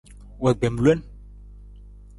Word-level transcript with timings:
Wa 0.41 0.51
gbem 0.57 0.75
lon. 0.83 0.99